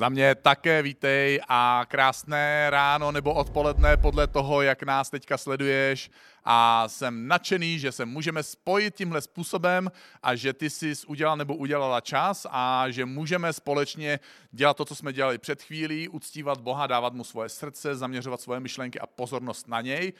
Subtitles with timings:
[0.00, 6.10] Za mě také vítej a krásné ráno nebo odpoledne podle toho, jak nás teďka sleduješ.
[6.44, 9.90] A jsem nadšený, že se můžeme spojit tímhle způsobem
[10.22, 14.20] a že ty jsi udělal nebo udělala čas a že můžeme společně
[14.52, 18.60] dělat to, co jsme dělali před chvílí, uctívat Boha, dávat mu svoje srdce, zaměřovat svoje
[18.60, 20.12] myšlenky a pozornost na něj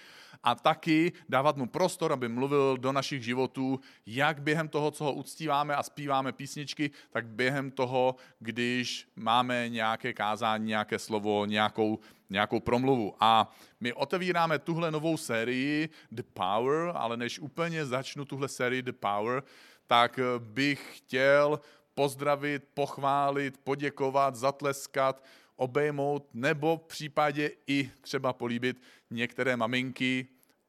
[0.42, 5.12] a taky dávat mu prostor, aby mluvil do našich životů, jak během toho, co ho
[5.12, 11.98] uctíváme a zpíváme písničky, tak během toho, když máme nějaké kázání, nějaké slovo, nějakou
[12.30, 13.14] nějakou promluvu.
[13.20, 18.92] A my otevíráme tuhle novou sérii The Power, ale než úplně začnu tuhle sérii The
[18.92, 19.42] Power,
[19.86, 21.60] tak bych chtěl
[21.94, 25.25] pozdravit, pochválit, poděkovat, zatleskat,
[25.61, 30.27] obejmout nebo v případě i třeba políbit některé maminky.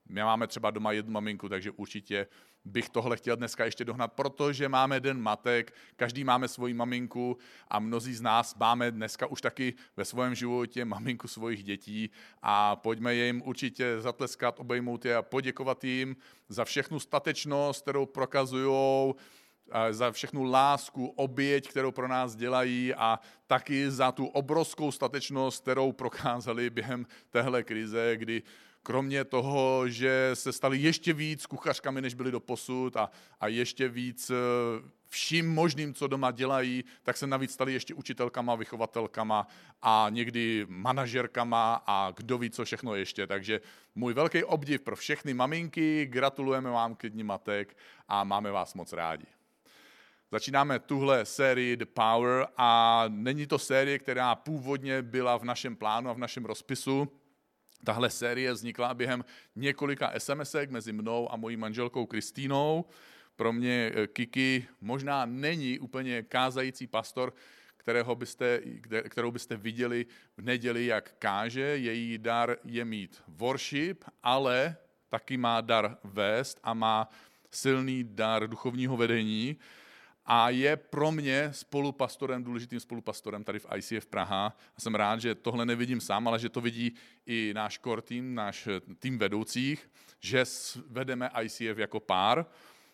[0.09, 2.27] My máme třeba doma jednu maminku, takže určitě
[2.65, 7.79] bych tohle chtěl dneska ještě dohnat, protože máme den matek, každý máme svoji maminku a
[7.79, 12.09] mnozí z nás máme dneska už taky ve svém životě maminku svojich dětí
[12.41, 16.15] a pojďme jim určitě zatleskat, obejmout je a poděkovat jim
[16.49, 19.13] za všechnu statečnost, kterou prokazují,
[19.91, 25.91] za všechnu lásku, oběť, kterou pro nás dělají a taky za tu obrovskou statečnost, kterou
[25.91, 28.43] prokázali během téhle krize, kdy
[28.83, 33.89] kromě toho, že se stali ještě víc kuchařkami, než byli do posud a, a ještě
[33.89, 34.35] víc eh,
[35.09, 39.47] vším možným, co doma dělají, tak se navíc stali ještě učitelkama, vychovatelkama
[39.81, 43.27] a někdy manažerkama a kdo ví, co všechno ještě.
[43.27, 43.61] Takže
[43.95, 48.93] můj velký obdiv pro všechny maminky, gratulujeme vám k dní matek a máme vás moc
[48.93, 49.40] rádi.
[50.33, 56.09] Začínáme tuhle sérii The Power a není to série, která původně byla v našem plánu
[56.09, 57.11] a v našem rozpisu,
[57.85, 59.25] Tahle série vznikla během
[59.55, 62.85] několika SMSek mezi mnou a mojí manželkou Kristýnou.
[63.35, 67.33] Pro mě eh, Kiki možná není úplně kázající pastor,
[67.77, 68.61] kterého byste,
[69.09, 70.05] kterou byste viděli
[70.37, 71.61] v neděli, jak káže.
[71.61, 74.75] Její dar je mít worship, ale
[75.09, 77.09] taky má dar vést a má
[77.51, 79.57] silný dar duchovního vedení
[80.25, 84.57] a je pro mě spolupastorem, důležitým spolupastorem tady v ICF Praha.
[84.77, 86.95] A jsem rád, že tohle nevidím sám, ale že to vidí
[87.25, 89.89] i náš core tým, náš eh, tým vedoucích,
[90.19, 90.45] že
[90.87, 92.45] vedeme ICF jako pár.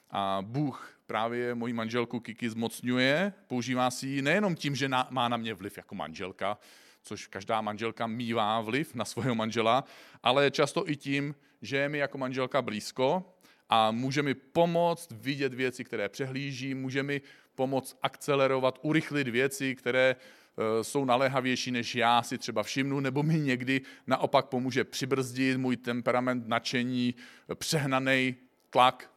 [0.09, 5.27] A Bůh právě moji manželku Kiki zmocňuje, používá si ji nejenom tím, že na, má
[5.27, 6.57] na mě vliv jako manželka,
[7.03, 9.83] což každá manželka mývá vliv na svého manžela,
[10.23, 13.36] ale často i tím, že je mi jako manželka blízko
[13.69, 17.21] a může mi pomoct vidět věci, které přehlíží, může mi
[17.55, 23.39] pomoct akcelerovat, urychlit věci, které e, jsou naléhavější, než já si třeba všimnu, nebo mi
[23.39, 27.15] někdy naopak pomůže přibrzdit můj temperament, nadšení,
[27.55, 28.35] přehnaný
[28.69, 29.11] tlak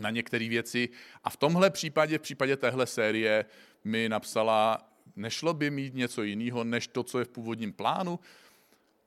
[0.00, 0.88] na některé věci.
[1.24, 3.44] A v tomhle případě, v případě téhle série,
[3.84, 4.78] mi napsala,
[5.16, 8.18] nešlo by mít něco jiného, než to, co je v původním plánu,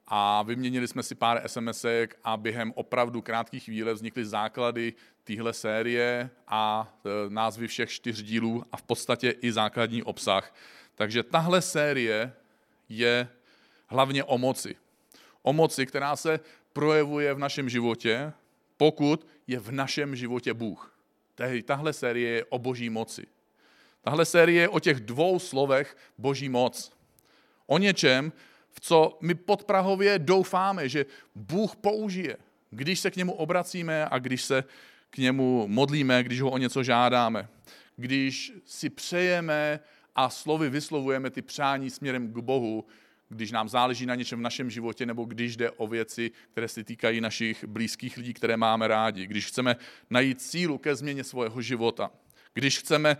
[0.07, 4.93] a vyměnili jsme si pár SMSek a během opravdu krátkých chvíle vznikly základy
[5.23, 10.55] téhle série a e, názvy všech čtyř dílů a v podstatě i základní obsah.
[10.95, 12.33] Takže tahle série
[12.89, 13.27] je
[13.87, 14.75] hlavně o moci.
[15.41, 16.39] O moci, která se
[16.73, 18.33] projevuje v našem životě,
[18.77, 20.97] pokud je v našem životě Bůh.
[21.65, 23.27] Tahle série je o boží moci.
[24.01, 26.91] Tahle série je o těch dvou slovech boží moc.
[27.67, 28.31] O něčem,
[28.75, 31.05] v co my podprahově doufáme, že
[31.35, 32.37] Bůh použije,
[32.69, 34.63] když se k němu obracíme a když se
[35.09, 37.47] k němu modlíme, když ho o něco žádáme.
[37.95, 39.79] Když si přejeme
[40.15, 42.85] a slovy vyslovujeme ty přání směrem k Bohu,
[43.29, 46.83] když nám záleží na něčem v našem životě, nebo když jde o věci, které se
[46.83, 49.75] týkají našich blízkých lidí, které máme rádi, když chceme
[50.09, 52.11] najít sílu ke změně svého života,
[52.53, 53.17] když chceme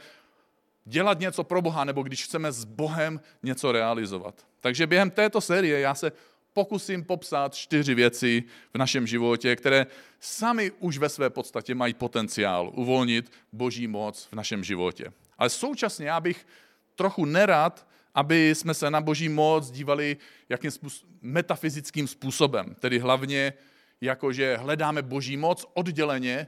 [0.85, 4.47] dělat něco pro Boha, nebo když chceme s Bohem něco realizovat.
[4.59, 6.11] Takže během této série já se
[6.53, 8.43] pokusím popsat čtyři věci
[8.73, 9.87] v našem životě, které
[10.19, 15.11] sami už ve své podstatě mají potenciál uvolnit boží moc v našem životě.
[15.37, 16.47] Ale současně já bych
[16.95, 20.17] trochu nerad, aby jsme se na boží moc dívali
[20.49, 23.53] jakým způsob, metafyzickým způsobem, tedy hlavně
[24.01, 26.47] jako, že hledáme boží moc odděleně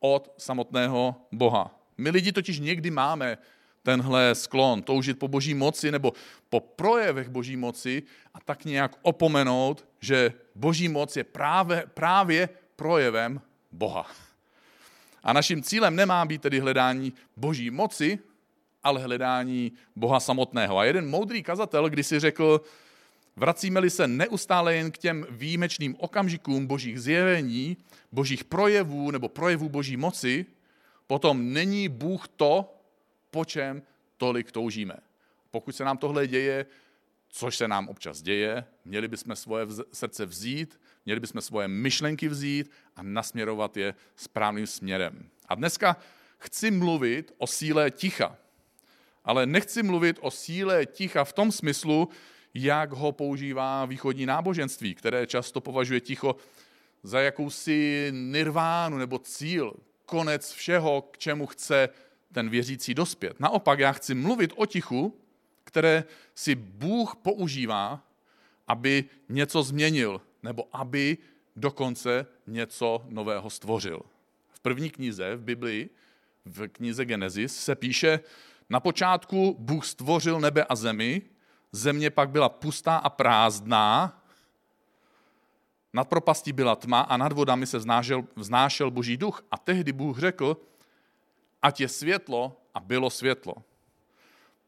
[0.00, 1.80] od samotného Boha.
[1.98, 3.38] My lidi totiž někdy máme
[3.84, 6.12] tenhle sklon, toužit po boží moci nebo
[6.48, 8.02] po projevech boží moci
[8.34, 13.40] a tak nějak opomenout, že boží moc je právě, právě projevem
[13.72, 14.06] Boha.
[15.22, 18.18] A naším cílem nemá být tedy hledání boží moci,
[18.82, 20.78] ale hledání Boha samotného.
[20.78, 22.60] A jeden moudrý kazatel když si řekl,
[23.36, 27.76] vracíme-li se neustále jen k těm výjimečným okamžikům božích zjevení,
[28.12, 30.46] božích projevů nebo projevů boží moci,
[31.06, 32.73] potom není Bůh to,
[33.34, 33.82] po čem
[34.16, 34.94] tolik toužíme.
[35.50, 36.66] Pokud se nám tohle děje
[37.36, 42.70] což se nám občas děje, měli bychom svoje srdce vzít, měli bychom svoje myšlenky vzít
[42.96, 45.28] a nasměrovat je správným směrem.
[45.48, 45.96] A dneska
[46.38, 48.36] chci mluvit o síle ticha.
[49.24, 52.08] Ale nechci mluvit o síle ticha v tom smyslu,
[52.54, 56.36] jak ho používá východní náboženství, které často považuje ticho
[57.02, 59.74] za jakousi nirvánu nebo cíl,
[60.06, 61.88] konec všeho, k čemu chce
[62.34, 63.40] ten věřící dospět.
[63.40, 65.16] Naopak já chci mluvit o tichu,
[65.64, 66.04] které
[66.34, 68.02] si Bůh používá,
[68.68, 71.18] aby něco změnil, nebo aby
[71.56, 74.00] dokonce něco nového stvořil.
[74.52, 75.90] V první knize v Biblii,
[76.44, 78.20] v knize Genesis, se píše,
[78.70, 81.22] na počátku Bůh stvořil nebe a zemi,
[81.72, 84.20] země pak byla pustá a prázdná,
[85.92, 89.42] nad propastí byla tma a nad vodami se vznášel, vznášel boží duch.
[89.50, 90.56] A tehdy Bůh řekl,
[91.64, 93.54] ať je světlo a bylo světlo.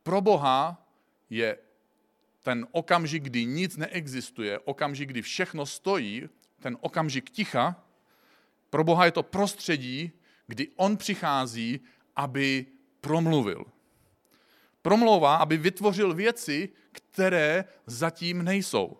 [0.02, 0.88] Pro Boha
[1.30, 1.58] je
[2.40, 6.28] ten okamžik, kdy nic neexistuje, okamžik, kdy všechno stojí,
[6.60, 7.84] ten okamžik ticha,
[8.70, 10.12] pro Boha je to prostředí,
[10.46, 11.80] kdy On přichází,
[12.16, 12.66] aby
[13.00, 13.64] promluvil.
[14.82, 18.96] Promlouvá, aby vytvořil věci, které zatím nejsou.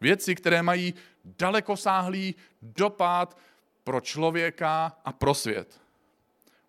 [0.00, 0.94] Věci, které mají
[1.24, 3.38] dalekosáhlý dopad
[3.84, 5.81] pro člověka a pro svět.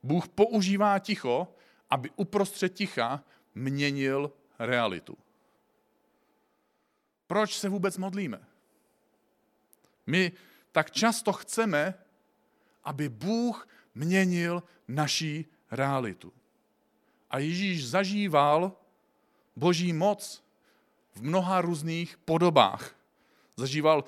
[0.04, 1.48] Bůh používá ticho,
[1.90, 3.24] aby uprostřed ticha
[3.56, 5.18] měnil realitu.
[7.28, 8.46] Proč se vůbec modlíme?
[10.08, 10.32] My
[10.72, 11.94] tak často chceme,
[12.84, 16.34] aby Bůh měnil naší realitu.
[17.30, 18.72] A Ježíš zažíval
[19.56, 20.44] boží moc
[21.14, 22.96] v mnoha různých podobách.
[23.56, 24.04] Zažíval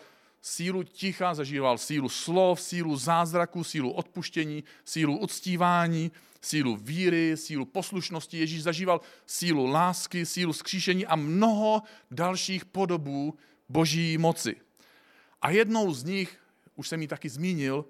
[0.45, 6.11] sílu ticha, zažíval sílu slov, sílu zázraku, sílu odpuštění, sílu uctívání,
[6.41, 8.37] sílu víry, sílu poslušnosti.
[8.37, 11.81] Ježíš zažíval sílu lásky, sílu skříšení a mnoho
[12.11, 13.37] dalších podobů
[13.69, 14.55] boží moci.
[15.41, 16.39] A jednou z nich,
[16.75, 17.85] už jsem ji taky zmínil,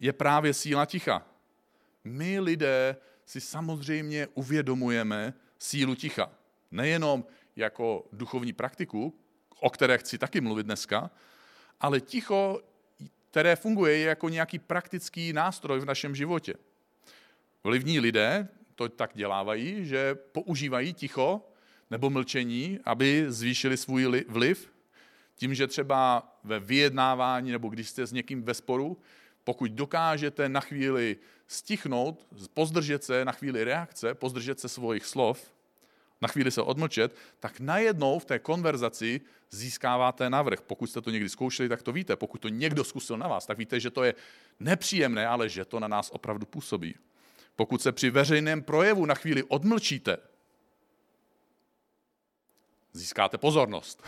[0.00, 1.26] je právě síla ticha.
[2.04, 2.96] My lidé
[3.26, 6.30] si samozřejmě uvědomujeme sílu ticha.
[6.70, 7.24] Nejenom
[7.56, 9.14] jako duchovní praktiku,
[9.60, 11.10] o které chci taky mluvit dneska,
[11.80, 12.60] ale ticho,
[13.30, 16.54] které funguje jako nějaký praktický nástroj v našem životě.
[17.64, 21.40] Vlivní lidé to tak dělávají, že používají ticho
[21.90, 24.72] nebo mlčení, aby zvýšili svůj vliv,
[25.34, 28.98] tím, že třeba ve vyjednávání nebo když jste s někým ve sporu,
[29.44, 31.16] pokud dokážete na chvíli
[31.46, 35.52] stichnout, pozdržet se na chvíli reakce, pozdržet se svých slov,
[36.20, 39.20] na chvíli se odmlčet, tak najednou v té konverzaci
[39.50, 40.60] získáváte navrh.
[40.60, 42.16] Pokud jste to někdy zkoušeli, tak to víte.
[42.16, 44.14] Pokud to někdo zkusil na vás, tak víte, že to je
[44.60, 46.94] nepříjemné, ale že to na nás opravdu působí.
[47.56, 50.16] Pokud se při veřejném projevu na chvíli odmlčíte,
[52.92, 54.02] získáte pozornost.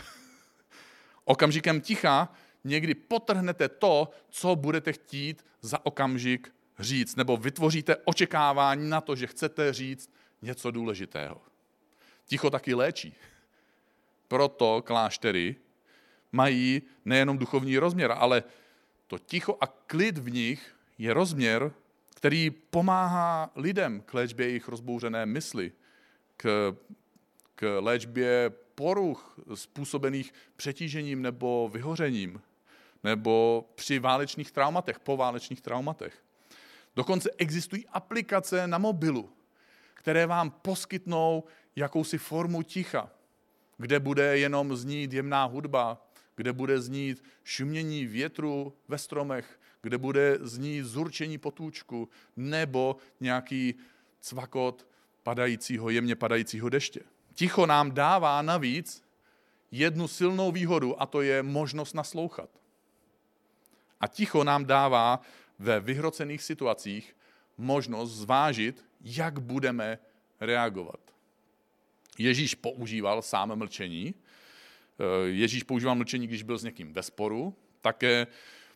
[1.25, 2.33] Okamžikem ticha
[2.63, 9.27] někdy potrhnete to, co budete chtít za okamžik říct, nebo vytvoříte očekávání na to, že
[9.27, 10.09] chcete říct
[10.41, 11.52] něco důležitého.
[12.25, 13.15] Ticho taky léčí.
[14.27, 15.55] Proto kláštery
[16.31, 18.43] mají nejenom duchovní rozměr, ale
[19.07, 21.71] to ticho a klid v nich je rozměr,
[22.15, 25.71] který pomáhá lidem k léčbě jejich rozbouřené mysli,
[26.37, 26.75] k,
[27.55, 32.41] k léčbě poruch způsobených přetížením nebo vyhořením,
[33.03, 36.23] nebo při válečných traumatech, po válečných traumatech.
[36.95, 39.29] Dokonce existují aplikace na mobilu,
[39.93, 41.43] které vám poskytnou
[41.75, 43.09] jakousi formu ticha,
[43.77, 50.37] kde bude jenom znít jemná hudba, kde bude znít šumění větru ve stromech, kde bude
[50.41, 53.75] znít zurčení potůčku nebo nějaký
[54.19, 54.87] cvakot
[55.23, 57.01] padajícího, jemně padajícího deště.
[57.33, 59.03] Ticho nám dává navíc
[59.71, 62.49] jednu silnou výhodu a to je možnost naslouchat.
[63.99, 65.21] A ticho nám dává
[65.59, 67.15] ve vyhrocených situacích
[67.57, 69.99] možnost zvážit, jak budeme
[70.39, 71.02] reagovat.
[72.17, 74.13] Ježíš používal sám mlčení.
[74.99, 77.55] Eh, Ježíš používal mlčení, když byl s někým ve sporu.
[77.81, 78.27] Také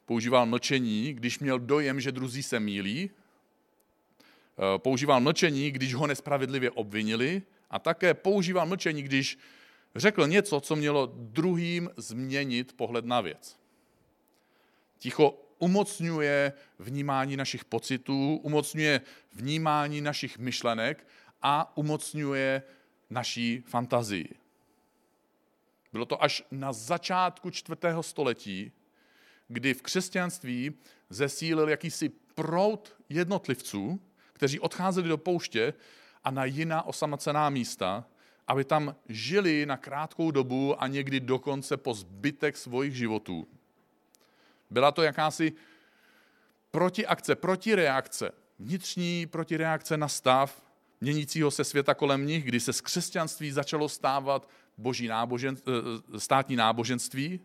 [0.06, 3.10] používal mlčení, když měl dojem, že druzí se mílí.
[3.10, 7.42] Eh, používal mlčení, když ho nespravedlivě obvinili.
[7.70, 9.38] A také používal mlčení, když
[9.96, 13.60] řekl něco, co mělo druhým změnit pohled na věc.
[15.00, 19.02] Ticho umocňuje vnímání našich pocitů, umocňuje
[19.34, 21.08] vnímání našich myšlenek
[21.42, 22.64] a umocňuje
[23.10, 24.36] naší fantazii.
[25.94, 28.72] Bylo to až na začátku čtvrtého století,
[29.48, 30.74] kdy v křesťanství
[31.10, 34.00] zesílil jakýsi proud jednotlivců,
[34.34, 35.74] kteří odcházeli do pouště
[36.24, 38.06] a na jiná osamocená místa
[38.48, 43.48] aby tam žili na krátkou dobu a někdy dokonce po zbytek svých životů.
[44.70, 45.54] Byla to jakási
[46.72, 50.62] protiakce, protireakce, vnitřní protireakce na stav
[51.02, 56.56] měnícího se světa kolem nich, kdy se z křesťanství začalo stávat boží nábožen, eh, státní
[56.56, 57.40] náboženství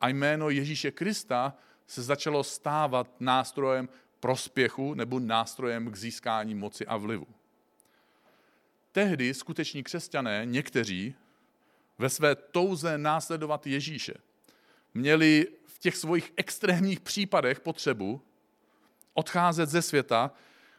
[0.00, 1.54] a jméno Ježíše Krista
[1.86, 3.88] se začalo stávat nástrojem
[4.20, 7.26] prospěchu nebo nástrojem k získání moci a vlivu.
[8.92, 11.14] Tehdy skuteční křesťané, někteří,
[11.98, 14.14] ve své touze následovat Ježíše,
[14.94, 18.22] měli v těch svých extrémních případech potřebu
[19.14, 20.30] odcházet ze světa,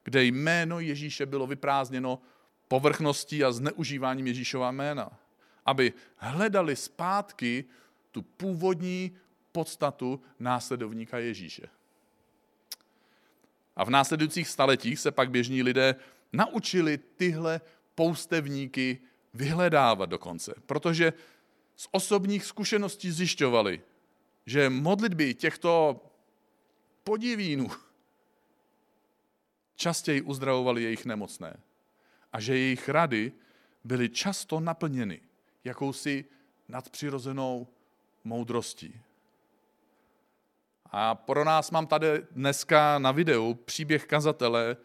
[0.03, 2.19] kde jméno Ježíše bylo vyprázdněno
[2.67, 5.19] povrchností a zneužíváním Ježíšova jména.
[5.65, 7.65] Aby hledali zpátky
[8.11, 9.17] tu původní
[9.51, 11.67] podstatu následovníka Ježíše.
[13.75, 15.95] A v následujících staletích se pak běžní lidé
[16.33, 17.61] naučili tyhle
[17.95, 18.99] poustevníky
[19.33, 21.13] vyhledávat dokonce, protože
[21.75, 23.81] z osobních zkušeností zjišťovali,
[24.45, 26.01] že modlitby těchto
[27.03, 27.67] podivínů
[29.79, 31.57] častěji uzdravovaly jejich nemocné
[32.33, 33.31] a že jejich rady
[33.83, 35.21] byly často naplněny
[35.63, 36.25] jakousi
[36.67, 37.67] nadpřirozenou
[38.23, 39.01] moudrostí.
[40.91, 44.77] A pro nás mám tady dneska na videu příběh kazatele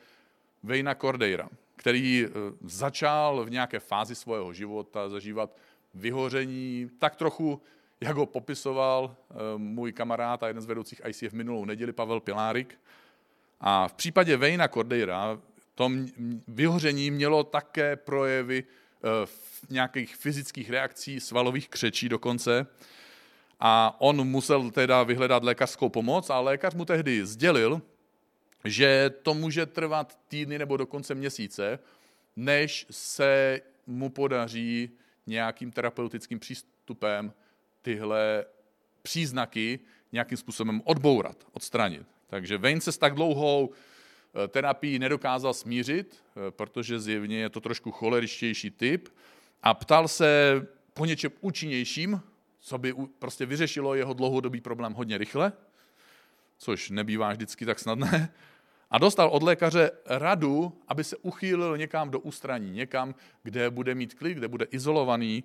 [0.62, 2.30] Vejna Cordeira, který eh,
[2.62, 5.56] začal v nějaké fázi svého života zažívat
[5.94, 7.62] vyhoření, tak trochu,
[8.00, 12.78] jak ho popisoval eh, můj kamarád a jeden z vedoucích ICF minulou neděli, Pavel Pilárik.
[13.60, 15.40] A v případě Vejna Cordeira
[15.74, 15.90] to
[16.48, 19.26] vyhoření mělo také projevy eh,
[19.70, 22.66] nějakých fyzických reakcí, svalových křečí dokonce
[23.60, 27.82] a on musel teda vyhledat lékařskou pomoc a lékař mu tehdy sdělil,
[28.64, 31.78] že to může trvat týdny nebo dokonce měsíce,
[32.36, 34.90] než se mu podaří
[35.26, 37.32] nějakým terapeutickým přístupem
[37.82, 38.44] tyhle
[39.02, 39.80] příznaky
[40.12, 42.13] nějakým způsobem odbourat, odstranit.
[42.26, 43.70] Takže Wayne se s tak dlouhou
[44.44, 49.08] eh, terapii nedokázal smířit, eh, protože zjevně je to trošku choleričtější typ
[49.62, 50.60] a ptal se
[50.94, 52.20] po něčem účinnějším,
[52.60, 55.52] co by prostě vyřešilo jeho dlouhodobý problém hodně rychle,
[56.58, 58.32] což nebývá vždycky tak snadné,
[58.90, 64.14] a dostal od lékaře radu, aby se uchýlil někam do ústraní, někam, kde bude mít
[64.14, 65.44] klid, kde bude izolovaný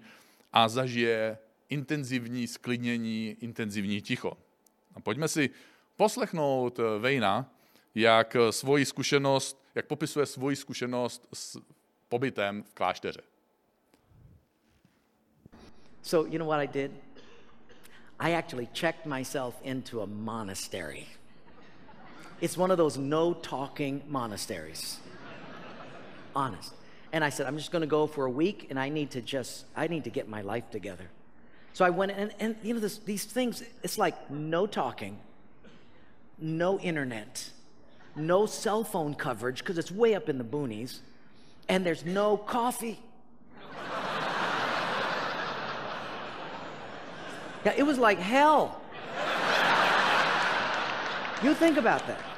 [0.53, 1.38] a zažije
[1.69, 4.38] intenzivní sklidnění, intenzivní ticho.
[4.95, 5.50] A pojďme si
[6.00, 7.46] poslechnout eh, Vejna,
[7.96, 11.58] jak eh, svoji zkušenost, jak popisuje svoji zkušenost s
[12.10, 13.22] pobytem v klášteře.
[16.01, 16.91] So, you know what I did?
[18.20, 21.06] I actually checked myself into a monastery.
[22.41, 25.00] It's one of those no talking monasteries.
[26.34, 26.74] Honest.
[27.12, 29.22] And I said, I'm just going to go for a week and I need to
[29.22, 31.10] just, I need to get my life together.
[31.74, 35.18] So I went, and, and you know, this, these things, it's like no talking,
[36.41, 37.50] no internet,
[38.15, 41.00] no cell phone coverage because it's way up in the boonies,
[41.67, 43.00] and there's no coffee.
[47.65, 48.81] Yeah, it was like hell.
[51.43, 52.28] you think about that.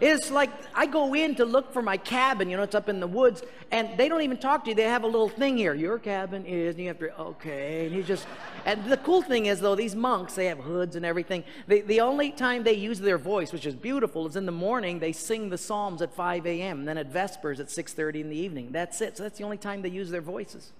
[0.00, 3.00] It's like I go in to look for my cabin, you know, it's up in
[3.00, 4.76] the woods, and they don't even talk to you.
[4.76, 5.74] They have a little thing here.
[5.74, 7.86] Your cabin is, and you have to, okay.
[7.86, 8.26] And you just,
[8.64, 11.42] and the cool thing is, though, these monks, they have hoods and everything.
[11.66, 15.00] They, the only time they use their voice, which is beautiful, is in the morning.
[15.00, 18.70] They sing the Psalms at 5 a.m., then at Vespers at 6.30 in the evening.
[18.70, 19.16] That's it.
[19.16, 20.72] So that's the only time they use their voices.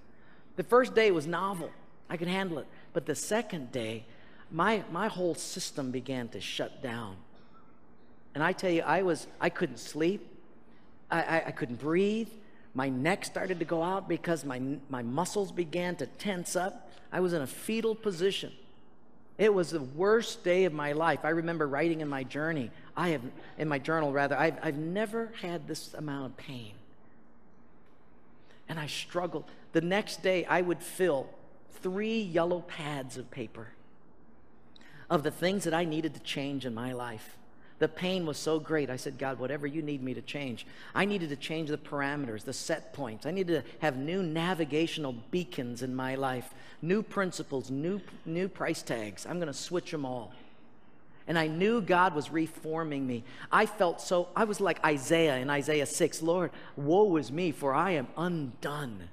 [0.55, 1.71] The first day was novel.
[2.09, 2.67] I could handle it.
[2.93, 4.05] But the second day,
[4.49, 7.17] my, my whole system began to shut down.
[8.35, 10.25] And I tell you, I was, I couldn't sleep.
[11.09, 12.29] I, I, I couldn't breathe.
[12.73, 16.91] My neck started to go out because my, my muscles began to tense up.
[17.11, 18.51] I was in a fetal position.
[19.37, 21.19] It was the worst day of my life.
[21.23, 23.21] I remember writing in my journey, I have,
[23.57, 26.73] in my journal rather, I've, I've never had this amount of pain.
[28.67, 29.45] And I struggled.
[29.71, 31.27] The next day, I would fill
[31.81, 33.69] three yellow pads of paper
[35.09, 37.37] of the things that I needed to change in my life.
[37.79, 38.89] The pain was so great.
[38.89, 40.67] I said, God, whatever you need me to change.
[40.93, 43.25] I needed to change the parameters, the set points.
[43.25, 48.81] I needed to have new navigational beacons in my life, new principles, new, new price
[48.81, 49.25] tags.
[49.25, 50.33] I'm going to switch them all.
[51.25, 53.23] And I knew God was reforming me.
[53.51, 57.73] I felt so, I was like Isaiah in Isaiah 6 Lord, woe is me, for
[57.73, 59.09] I am undone.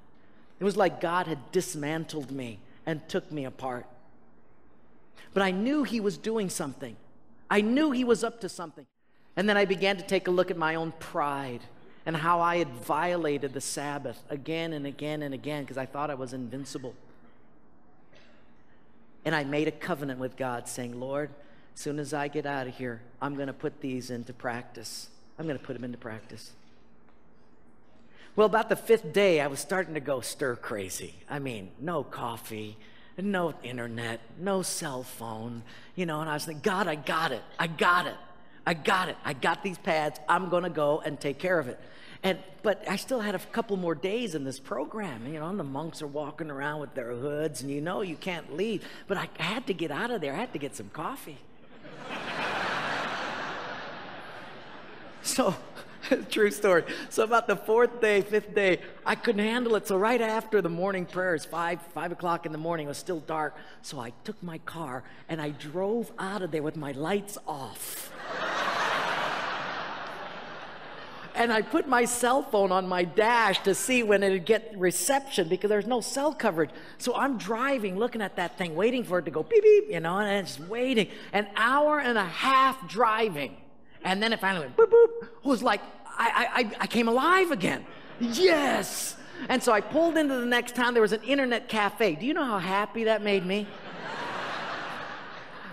[0.59, 3.85] It was like God had dismantled me and took me apart.
[5.33, 6.97] But I knew He was doing something.
[7.49, 8.85] I knew He was up to something.
[9.35, 11.61] And then I began to take a look at my own pride
[12.07, 16.09] and how I had violated the Sabbath again and again and again because I thought
[16.09, 16.95] I was invincible.
[19.23, 21.29] And I made a covenant with God saying, Lord,
[21.75, 25.09] as soon as I get out of here, I'm going to put these into practice.
[25.37, 26.53] I'm going to put them into practice.
[28.35, 31.15] Well, about the fifth day, I was starting to go stir crazy.
[31.29, 32.77] I mean, no coffee,
[33.17, 35.63] no internet, no cell phone,
[35.95, 37.41] you know, and I was like, God, I got it.
[37.57, 38.15] I got it.
[38.65, 39.15] I got it.
[39.23, 40.19] I got these pads.
[40.27, 41.79] I'm going to go and take care of it.
[42.23, 45.59] And but I still had a couple more days in this program, you know, and
[45.59, 48.83] the monks are walking around with their hoods, and you know you can't leave.
[49.07, 50.33] But I had to get out of there.
[50.33, 51.37] I had to get some coffee.
[55.21, 55.55] so
[56.29, 56.83] True story.
[57.09, 59.87] So about the fourth day, fifth day, I couldn't handle it.
[59.87, 63.19] So right after the morning prayers, five five o'clock in the morning, it was still
[63.21, 63.55] dark.
[63.81, 68.11] So I took my car and I drove out of there with my lights off.
[71.35, 75.47] and I put my cell phone on my dash to see when it'd get reception
[75.47, 76.71] because there's no cell coverage.
[76.97, 79.99] So I'm driving, looking at that thing, waiting for it to go beep beep, you
[79.99, 81.09] know, and it's waiting.
[81.33, 83.57] An hour and a half driving.
[84.03, 85.23] And then it finally went boop boop.
[85.23, 85.81] It was like
[86.17, 87.85] I, I, I came alive again.
[88.19, 89.15] Yes.
[89.49, 90.93] And so I pulled into the next town.
[90.93, 92.15] There was an internet cafe.
[92.15, 93.67] Do you know how happy that made me?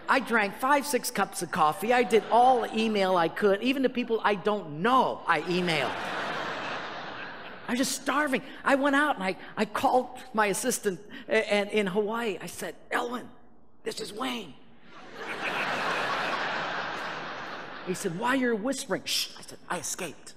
[0.06, 1.92] I drank five, six cups of coffee.
[1.92, 5.94] I did all the email I could, even to people I don't know, I emailed.
[7.66, 8.42] I was just starving.
[8.62, 12.36] I went out and I, I called my assistant and in Hawaii.
[12.42, 13.26] I said, Elwin,
[13.82, 14.52] this is Wayne.
[17.86, 19.02] He said, Why you're whispering?
[19.04, 19.28] Shh.
[19.38, 20.33] I said, I escaped.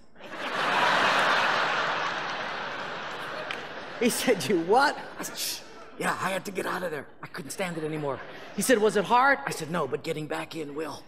[4.00, 4.98] He said, You what?
[5.20, 5.60] I said, Shh.
[6.00, 7.08] Yeah, I had to get out of there.
[7.24, 8.20] I couldn't stand it anymore.
[8.56, 9.40] He said, Was it hard?
[9.46, 11.04] I said, No, but getting back in will.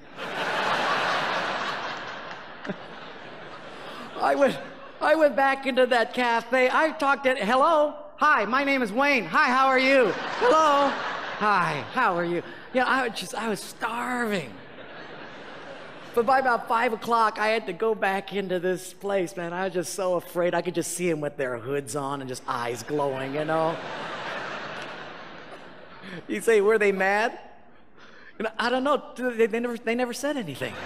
[4.21, 4.57] I went,
[5.01, 6.69] I went back into that cafe.
[6.71, 9.23] I talked to, hello, hi, my name is Wayne.
[9.25, 10.07] Hi, how are you?
[10.39, 10.89] Hello,
[11.37, 12.43] hi, how are you?
[12.73, 14.51] Yeah, I was just, I was starving.
[16.15, 19.53] But by about five o'clock, I had to go back into this place, man.
[19.53, 20.55] I was just so afraid.
[20.55, 23.77] I could just see them with their hoods on and just eyes glowing, you know?
[26.27, 27.37] you say, were they mad?
[28.57, 29.03] I don't know.
[29.15, 30.73] They, they, never, they never said anything.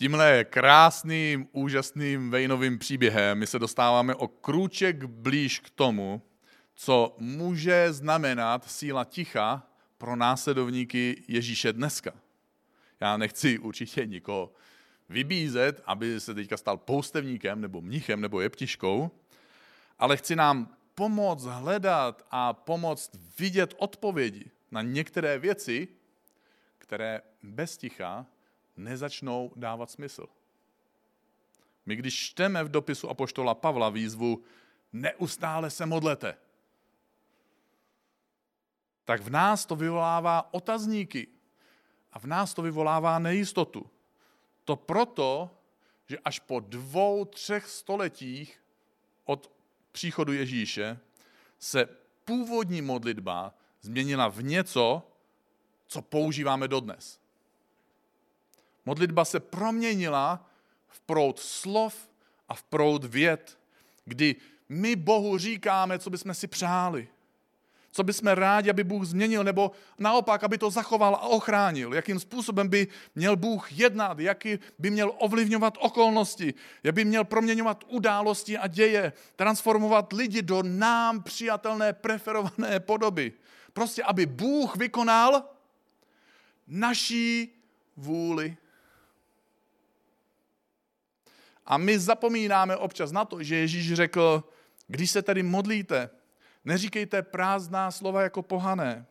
[0.00, 6.22] Tímhle krásným, úžasným Vejnovým příběhem my se dostáváme o krůček blíž k tomu,
[6.82, 9.66] co může znamenat síla ticha
[9.98, 12.12] pro následovníky Ježíše dneska.
[13.00, 14.52] Já nechci určitě nikoho
[15.08, 19.10] vybízet, aby se teďka stal poustevníkem nebo mnichem nebo jeptiškou,
[19.98, 25.88] ale chci nám pomoct hledat a pomoct vidět odpovědi na některé věci,
[26.78, 28.26] které bez ticha
[28.76, 30.26] nezačnou dávat smysl.
[31.86, 34.42] My když čteme v dopisu Apoštola Pavla výzvu
[34.92, 36.36] neustále se modlete,
[39.10, 41.26] tak v nás to vyvolává otazníky
[42.12, 43.90] a v nás to vyvolává nejistotu.
[44.64, 45.50] To proto,
[46.06, 48.62] že až po dvou, třech stoletích
[49.24, 49.50] od
[49.92, 50.98] příchodu Ježíše
[51.58, 51.88] se
[52.24, 55.02] původní modlitba změnila v něco,
[55.86, 57.20] co používáme dodnes.
[58.86, 60.46] Modlitba se proměnila
[60.88, 62.10] v proud slov
[62.48, 63.58] a v proud věd,
[64.04, 64.36] kdy
[64.68, 67.08] my Bohu říkáme, co bychom si přáli
[67.92, 71.94] co bychom rádi, aby Bůh změnil, nebo naopak, aby to zachoval a ochránil.
[71.94, 77.84] Jakým způsobem by měl Bůh jednat, jaký by měl ovlivňovat okolnosti, jak by měl proměňovat
[77.88, 83.32] události a děje, transformovat lidi do nám přijatelné, preferované podoby.
[83.72, 85.42] Prostě, aby Bůh vykonal
[86.68, 87.52] naší
[87.96, 88.56] vůli.
[91.66, 94.44] A my zapomínáme občas na to, že Ježíš řekl,
[94.86, 96.10] když se tady modlíte,
[96.64, 99.06] Neříkejte prázdná slova jako pohané,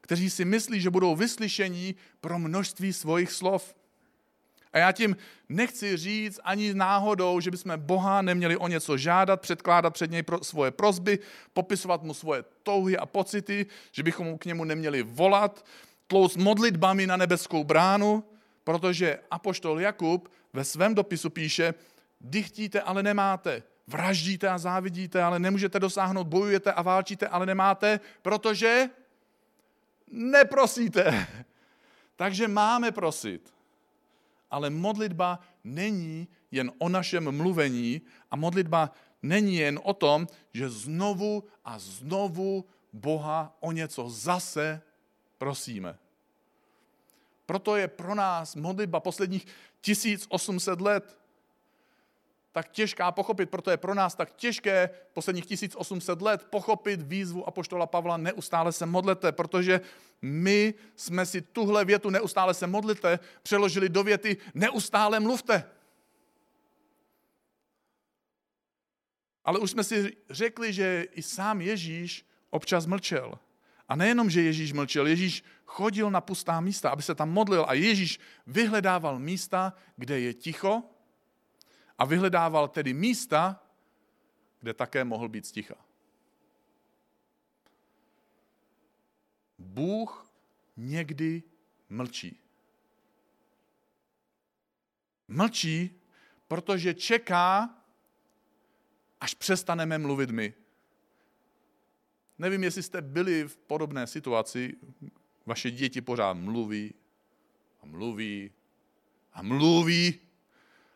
[0.00, 3.74] kteří si myslí, že budou vyslyšení pro množství svých slov.
[4.72, 5.16] A já tím
[5.48, 10.70] nechci říct ani náhodou, že bychom Boha neměli o něco žádat, předkládat před něj svoje
[10.70, 11.18] prozby,
[11.52, 15.64] popisovat mu svoje touhy a pocity, že bychom k němu neměli volat,
[16.06, 18.24] tlouct modlitbami na nebeskou bránu,
[18.64, 21.74] protože Apoštol Jakub ve svém dopisu píše,
[22.20, 28.90] dychtíte, ale nemáte, Vraždíte a závidíte, ale nemůžete dosáhnout, bojujete a válčíte, ale nemáte, protože
[30.10, 31.26] neprosíte.
[32.16, 33.54] Takže máme prosit.
[34.50, 38.90] Ale modlitba není jen o našem mluvení a modlitba
[39.22, 44.82] není jen o tom, že znovu a znovu Boha o něco zase
[45.38, 45.98] prosíme.
[47.46, 49.46] Proto je pro nás modlitba posledních
[49.80, 51.18] 1800 let
[52.52, 57.86] tak těžká pochopit, proto je pro nás tak těžké posledních 1800 let pochopit výzvu Apoštola
[57.86, 59.80] Pavla neustále se modlete, protože
[60.22, 65.64] my jsme si tuhle větu neustále se modlite přeložili do věty neustále mluvte.
[69.44, 73.38] Ale už jsme si řekli, že i sám Ježíš občas mlčel.
[73.88, 77.74] A nejenom, že Ježíš mlčel, Ježíš chodil na pustá místa, aby se tam modlil a
[77.74, 80.82] Ježíš vyhledával místa, kde je ticho
[82.02, 83.62] a vyhledával tedy místa,
[84.60, 85.74] kde také mohl být sticha.
[89.58, 90.30] Bůh
[90.76, 91.42] někdy
[91.88, 92.40] mlčí.
[95.28, 96.00] Mlčí,
[96.48, 97.70] protože čeká,
[99.20, 100.54] až přestaneme mluvit my.
[102.38, 104.76] Nevím, jestli jste byli v podobné situaci,
[105.46, 106.94] vaše děti pořád mluví
[107.82, 108.50] a mluví
[109.32, 110.20] a mluví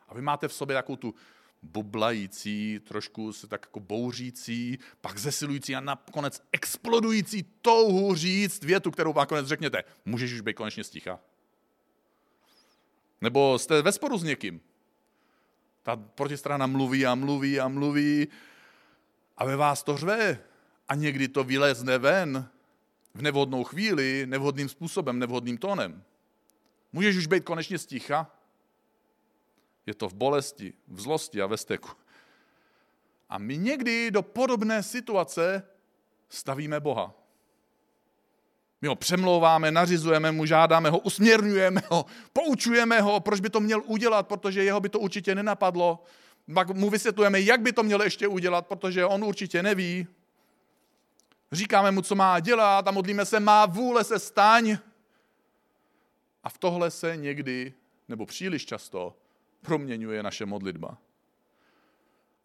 [0.07, 1.15] a vy máte v sobě takovou tu
[1.61, 9.13] bublající, trošku se tak jako bouřící, pak zesilující a nakonec explodující touhu říct větu, kterou
[9.13, 11.19] nakonec řekněte, můžeš už být konečně sticha.
[13.21, 14.61] Nebo jste ve sporu s někým.
[15.83, 18.27] Ta protistrana mluví a mluví a mluví
[19.37, 20.39] a ve vás to řve
[20.89, 22.49] a někdy to vylezne ven
[23.13, 26.03] v nevhodnou chvíli, nevhodným způsobem, nevhodným tónem.
[26.93, 28.36] Můžeš už být konečně sticha?
[29.87, 31.89] Je to v bolesti, v zlosti a ve steku.
[33.29, 35.63] A my někdy do podobné situace
[36.29, 37.13] stavíme Boha.
[38.81, 43.81] My ho přemlouváme, nařizujeme mu, žádáme ho, usměrňujeme ho, poučujeme ho, proč by to měl
[43.85, 46.03] udělat, protože jeho by to určitě nenapadlo.
[46.53, 50.07] Pak mu vysvětlujeme, jak by to měl ještě udělat, protože on určitě neví.
[51.51, 54.77] Říkáme mu, co má dělat a modlíme se, má vůle se staň.
[56.43, 57.73] A v tohle se někdy,
[58.07, 59.15] nebo příliš často,
[59.61, 60.97] proměňuje naše modlitba.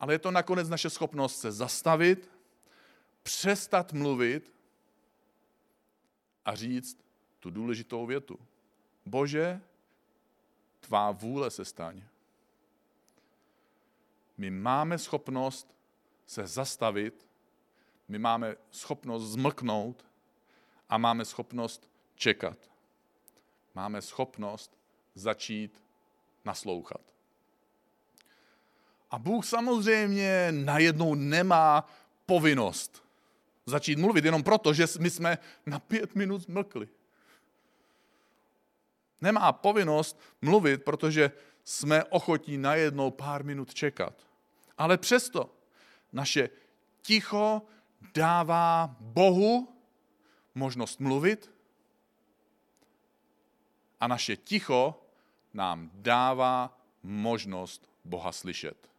[0.00, 2.30] Ale je to nakonec naše schopnost se zastavit,
[3.22, 4.52] přestat mluvit
[6.44, 6.98] a říct
[7.40, 8.38] tu důležitou větu.
[9.06, 9.60] Bože,
[10.80, 12.02] tvá vůle se staň.
[14.36, 15.76] My máme schopnost
[16.26, 17.26] se zastavit,
[18.08, 20.06] my máme schopnost zmlknout
[20.88, 22.58] a máme schopnost čekat.
[23.74, 24.78] Máme schopnost
[25.14, 25.82] začít
[26.44, 27.00] naslouchat.
[29.10, 31.88] A Bůh samozřejmě najednou nemá
[32.26, 33.04] povinnost
[33.66, 36.88] začít mluvit jenom proto, že my jsme na pět minut zmlkli.
[39.20, 41.32] Nemá povinnost mluvit, protože
[41.64, 44.14] jsme ochotní najednou pár minut čekat.
[44.78, 45.54] Ale přesto
[46.12, 46.50] naše
[47.02, 47.62] ticho
[48.14, 49.76] dává Bohu
[50.54, 51.52] možnost mluvit
[54.00, 55.01] a naše ticho
[55.54, 58.90] nám dává možnost Boha slyšet.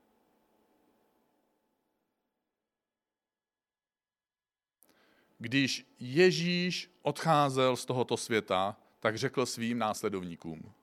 [5.38, 10.74] Když Ježíš odcházel z tohoto světa, tak řekl svým následovníkům,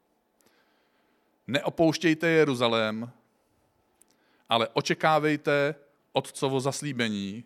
[1.46, 3.12] neopouštějte Jeruzalém,
[4.48, 5.74] ale očekávejte
[6.12, 7.44] Otcovo zaslíbení,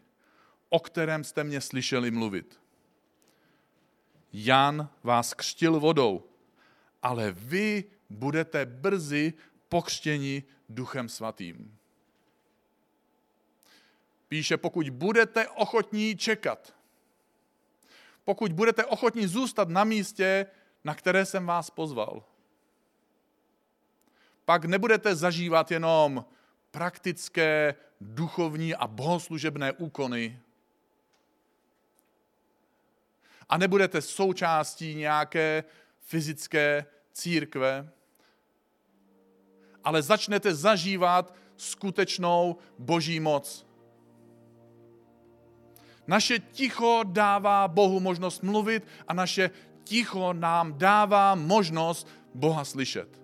[0.68, 2.60] o kterém jste mě slyšeli mluvit.
[4.32, 6.24] Jan vás křtil vodou,
[7.02, 7.84] ale vy
[8.14, 9.32] budete brzy
[9.68, 11.78] pokřtěni duchem svatým.
[14.28, 16.74] Píše, pokud budete ochotní čekat,
[18.24, 20.46] pokud budete ochotní zůstat na místě,
[20.84, 22.24] na které jsem vás pozval,
[24.44, 26.24] pak nebudete zažívat jenom
[26.70, 30.40] praktické, duchovní a bohoslužebné úkony.
[33.48, 35.64] A nebudete součástí nějaké
[36.00, 37.90] fyzické církve,
[39.84, 43.66] ale začnete zažívat skutečnou boží moc.
[46.06, 49.50] Naše ticho dává Bohu možnost mluvit a naše
[49.84, 53.20] ticho nám dává možnost Boha slyšet.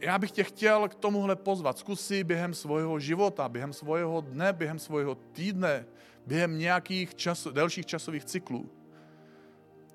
[0.00, 1.78] Já bych tě chtěl k tomuhle pozvat.
[1.78, 5.86] Zkus si během svého života, během svého dne, během svého týdne,
[6.26, 8.70] během nějakých čas, delších časových cyklů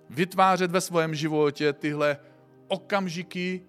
[0.10, 2.18] vytvářet ve svém životě tyhle
[2.68, 3.62] okamžiky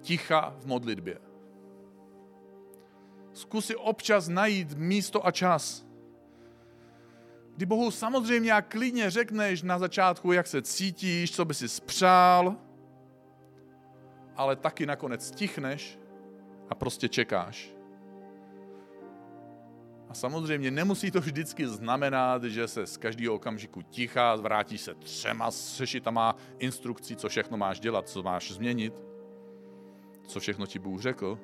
[0.00, 1.18] ticha v modlitbě.
[3.32, 5.86] Zkus si občas najít místo a čas,
[7.56, 12.56] kdy Bohu samozřejmě a klidně řekneš na začátku, jak se cítíš, co by si spřál,
[14.36, 15.98] ale taky nakonec stichneš
[16.68, 17.70] a prostě čekáš.
[20.08, 25.50] A samozřejmě nemusí to vždycky znamenat, že se z každého okamžiku tichá, vrátí se třema
[25.50, 28.94] sešitama instrukcí, co všechno máš dělat, co máš změnit,
[30.30, 31.38] co všechno ti Bůh řekl.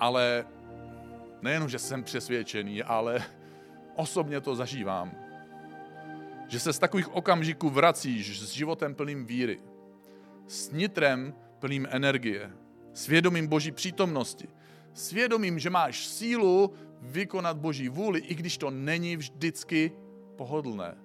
[0.00, 0.46] Ale
[1.42, 3.22] nejenom, že jsem přesvědčený, ale
[3.96, 5.12] osobně to zažívám.
[6.48, 9.60] Že se z takových okamžiků vracíš s životem plným víry,
[10.46, 12.52] s nitrem plným energie,
[12.92, 14.48] svědomím Boží přítomnosti,
[14.92, 19.92] svědomím, že máš sílu vykonat Boží vůli, i když to není vždycky
[20.36, 20.98] pohodlné.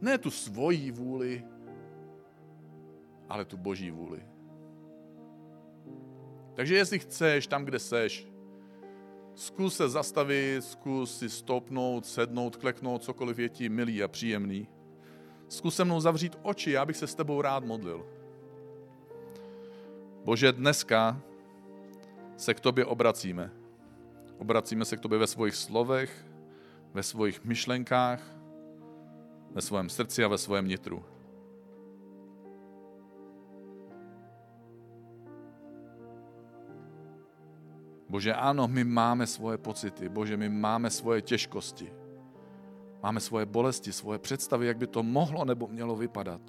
[0.00, 1.44] Ne tu svoji vůli,
[3.32, 4.22] ale tu Boží vůli.
[6.54, 8.28] Takže jestli chceš, tam, kde seš,
[9.34, 14.68] zkus se zastavit, zkus si stopnout, sednout, kleknout, cokoliv je ti milý a příjemný.
[15.48, 18.06] Zkus se mnou zavřít oči, já bych se s tebou rád modlil.
[20.24, 21.20] Bože, dneska
[22.36, 23.50] se k tobě obracíme.
[24.38, 26.26] Obracíme se k tobě ve svých slovech,
[26.94, 28.20] ve svých myšlenkách,
[29.50, 31.11] ve svém srdci a ve svém nitru.
[38.12, 40.04] Bože, ano, my máme svoje pocity.
[40.12, 41.88] Bože, my máme svoje těžkosti.
[43.00, 46.44] Máme svoje bolesti, svoje představy, jak by to mohlo nebo mělo vypadat.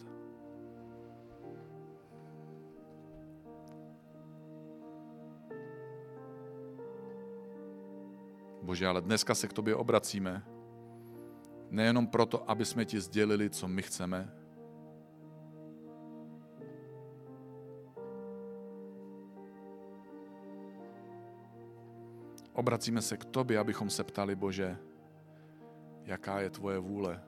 [8.62, 10.44] Bože, ale dneska se k tobě obracíme.
[11.72, 14.43] Nejenom proto, aby jsme ti sdělili, co my chceme,
[22.54, 24.78] Obracíme se k tobě, abychom se ptali, Bože,
[26.04, 27.24] jaká je tvoje vůle?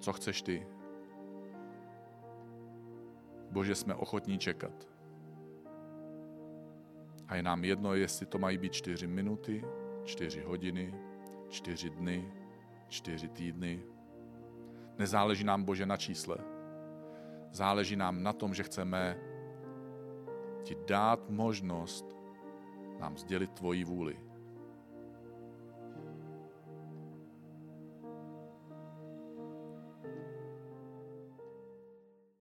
[0.00, 0.66] Co chceš ty?
[3.50, 4.88] Bože, jsme ochotní čekat.
[7.28, 9.64] A je nám jedno, jestli to mají být čtyři minuty,
[10.04, 10.94] čtyři hodiny,
[11.48, 12.32] čtyři dny,
[12.88, 13.82] čtyři týdny.
[14.98, 16.36] Nezáleží nám, Bože, na čísle.
[17.50, 19.20] Záleží nám na tom, že chceme
[20.62, 22.17] ti dát možnost
[22.98, 24.27] nám sdělit tvoji vůli.